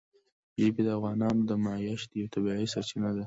[0.61, 3.19] ژبې د افغانانو د معیشت یوه طبیعي سرچینه ده.